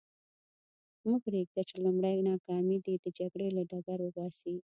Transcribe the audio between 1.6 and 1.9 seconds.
چې